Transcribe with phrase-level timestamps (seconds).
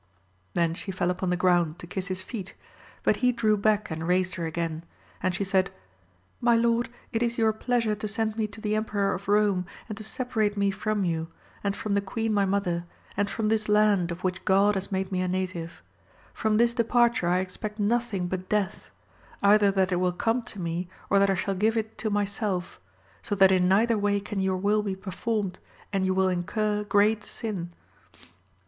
[0.55, 2.55] Then she fell upon the ground to kiss his feet,
[3.03, 4.83] but he drew back and raised her again;
[5.21, 5.69] and she said,
[6.39, 9.95] My lord, it is your pleasure to send me to the Emperor of Eome, and
[9.99, 11.27] to separate me from you,
[11.63, 12.85] and from the queen my mother,
[13.15, 15.83] and from this land of which God has made me a native;
[16.33, 18.87] from this departure I expect nothing but death,
[19.43, 22.79] either that it will come to me, or that I shall give it to myself,
[23.21, 25.59] so that in neither way can your will be performed,
[25.93, 27.69] and you wiU incur great sin.